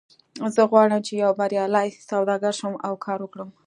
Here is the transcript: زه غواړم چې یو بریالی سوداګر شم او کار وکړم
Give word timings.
زه 0.55 0.61
غواړم 0.71 1.01
چې 1.07 1.13
یو 1.23 1.31
بریالی 1.39 1.87
سوداګر 2.09 2.53
شم 2.59 2.73
او 2.87 2.93
کار 3.05 3.19
وکړم 3.21 3.49